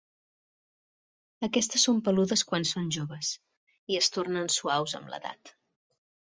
Aquestes 1.47 1.85
són 1.87 1.99
peludes 2.07 2.43
quan 2.53 2.65
són 2.69 2.87
joves, 2.97 3.31
i 3.95 4.01
es 4.01 4.11
tornen 4.17 4.51
suaus 4.57 4.97
amb 5.03 5.15
l'edat. 5.15 5.55